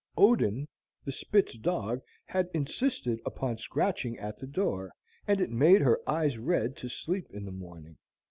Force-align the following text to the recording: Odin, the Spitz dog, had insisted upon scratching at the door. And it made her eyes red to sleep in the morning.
Odin, 0.17 0.67
the 1.05 1.11
Spitz 1.11 1.55
dog, 1.59 2.01
had 2.25 2.49
insisted 2.55 3.19
upon 3.23 3.59
scratching 3.59 4.17
at 4.17 4.39
the 4.39 4.47
door. 4.47 4.91
And 5.27 5.39
it 5.39 5.51
made 5.51 5.81
her 5.81 5.99
eyes 6.09 6.39
red 6.39 6.75
to 6.77 6.89
sleep 6.89 7.29
in 7.29 7.45
the 7.45 7.51
morning. 7.51 7.97